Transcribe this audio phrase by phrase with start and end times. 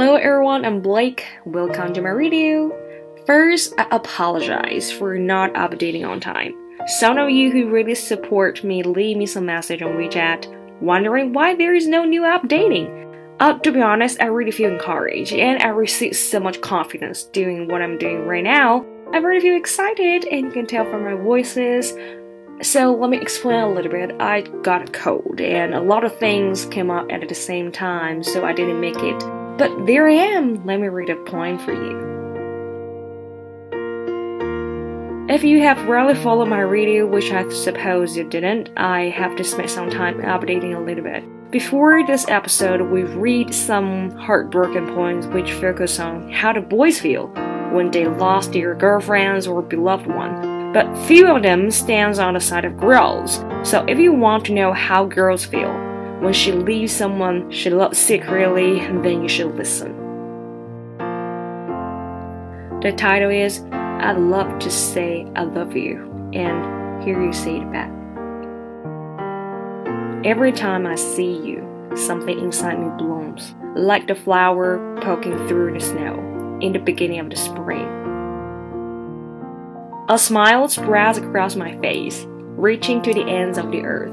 [0.00, 1.26] Hello everyone, I'm Blake.
[1.44, 2.72] Welcome to my radio.
[3.26, 6.54] First, I apologize for not updating on time.
[6.86, 11.54] Some of you who really support me leave me some message on WeChat wondering why
[11.54, 13.14] there is no new updating.
[13.40, 17.68] Uh, to be honest, I really feel encouraged and I receive so much confidence doing
[17.68, 18.86] what I'm doing right now.
[19.12, 21.92] I'm really feel excited and you can tell from my voices.
[22.62, 24.12] So let me explain a little bit.
[24.18, 28.22] I got a cold and a lot of things came up at the same time,
[28.22, 29.39] so I didn't make it.
[29.60, 30.64] But there I am.
[30.64, 32.08] Let me read a poem for you.
[35.28, 39.44] If you have rarely followed my radio, which I suppose you didn't, I have to
[39.44, 41.24] spend some time updating a little bit.
[41.50, 47.26] Before this episode, we read some heartbroken poems which focus on how the boys feel
[47.70, 50.72] when they lost their girlfriends or beloved one.
[50.72, 53.44] But few of them stands on the side of girls.
[53.62, 55.89] So if you want to know how girls feel
[56.20, 59.96] when she leaves someone she loves secretly, then you should listen.
[62.82, 67.72] The title is I'd love to say I love you, and here you say it
[67.72, 67.90] back.
[70.24, 75.80] Every time I see you, something inside me blooms, like the flower poking through the
[75.80, 77.88] snow in the beginning of the spring.
[80.08, 84.12] A smile spreads across my face, reaching to the ends of the earth.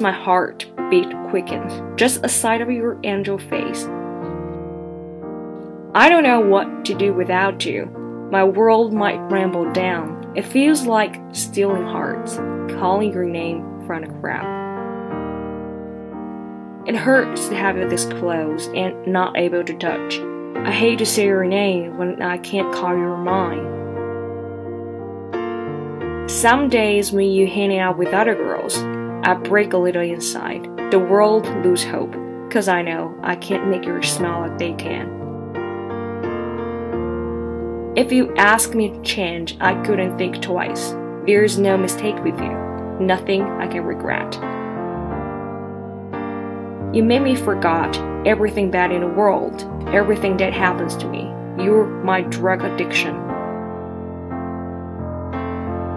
[0.00, 3.84] My heart beat quickens, just a sight of your angel face.
[5.92, 7.86] I don't know what to do without you.
[8.30, 10.32] My world might ramble down.
[10.36, 12.36] It feels like stealing hearts,
[12.78, 14.46] calling your name from a crowd.
[16.86, 20.20] It hurts to have you this close and not able to touch.
[20.64, 23.72] I hate to say your name when I can't call your mine.
[26.28, 28.78] Some days when you hang out with other girls,
[29.26, 30.64] I break a little inside.
[30.90, 32.14] The world lose hope,
[32.50, 35.08] cause I know I can't make you smile like they can.
[37.96, 40.94] If you ask me to change, I couldn't think twice.
[41.26, 42.52] There's no mistake with you,
[43.00, 44.34] nothing I can regret.
[46.94, 51.32] You made me forget everything bad in the world, everything that happens to me.
[51.64, 53.16] You're my drug addiction.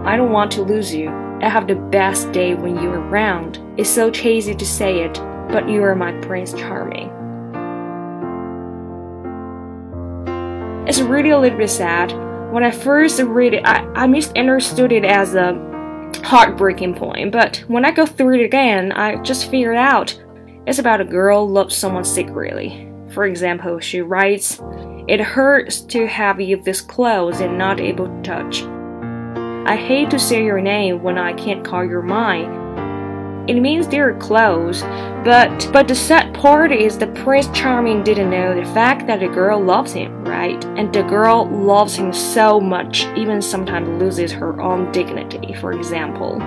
[0.06, 1.27] I don't want to lose you.
[1.42, 3.60] I have the best day when you're around.
[3.78, 5.14] It's so cheesy to say it,
[5.52, 7.12] but you are my Prince Charming.
[10.88, 12.12] It's really a little bit sad.
[12.52, 15.54] When I first read it, I, I misunderstood it as a
[16.24, 20.20] heartbreaking poem, but when I go through it again, I just figured out
[20.66, 22.92] it's about a girl loves someone secretly.
[23.10, 24.60] For example, she writes,
[25.08, 28.64] It hurts to have you this close and not able to touch.
[29.68, 32.50] I hate to say your name when I can't call your mine.
[33.50, 34.82] It means they're close,
[35.26, 39.28] but but the sad part is the Prince Charming didn't know the fact that the
[39.28, 40.64] girl loves him, right?
[40.78, 46.42] And the girl loves him so much, even sometimes loses her own dignity, for example.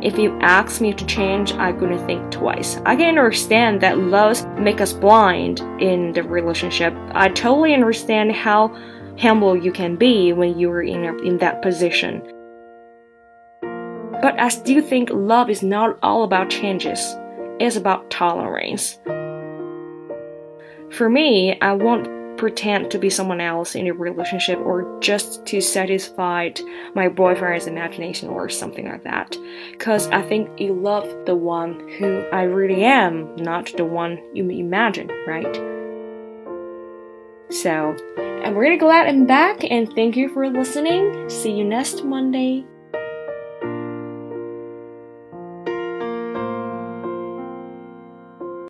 [0.00, 2.76] If you ask me to change, I couldn't think twice.
[2.86, 6.94] I can understand that loves make us blind in the relationship.
[7.10, 8.76] I totally understand how
[9.18, 12.22] humble you can be when you are in, in that position.
[14.20, 17.16] But I still think love is not all about changes.
[17.60, 18.98] It's about tolerance.
[20.90, 25.60] For me, I won't pretend to be someone else in a relationship or just to
[25.60, 26.50] satisfy
[26.94, 29.36] my boyfriend's imagination or something like that.
[29.72, 34.48] Because I think you love the one who I really am, not the one you
[34.48, 35.56] imagine, right?
[37.50, 37.96] So,
[38.44, 41.28] I'm really glad I'm back and thank you for listening.
[41.28, 42.64] See you next Monday.